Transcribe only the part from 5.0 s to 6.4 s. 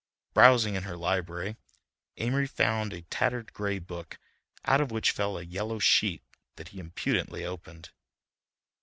fell a yellow sheet